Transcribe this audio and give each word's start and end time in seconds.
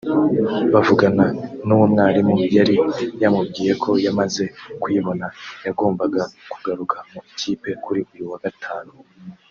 bavugana 0.73 1.25
n’uwo 1.65 1.85
mwarimu 1.91 2.35
yari 2.57 2.75
yamubwiye 3.21 3.73
ko 3.83 3.91
yamaze 4.05 4.43
kuyibona 4.81 5.25
yagombaga 5.65 6.21
kugaruka 6.51 6.97
mu 7.11 7.19
ikipe 7.31 7.69
kuri 7.85 8.01
uyu 8.13 8.25
wa 8.33 8.39
Gatanu 8.45 8.91